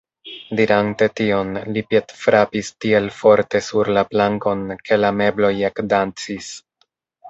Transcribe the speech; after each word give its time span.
Dirante 0.59 1.07
tion, 1.19 1.51
li 1.75 1.83
piedfrapis 1.91 2.73
tiel 2.87 3.13
forte 3.21 3.63
sur 3.69 3.95
la 4.01 4.07
plankon, 4.13 4.69
ke 4.85 5.03
la 5.07 5.17
mebloj 5.23 5.57
ekdancis. 5.75 6.55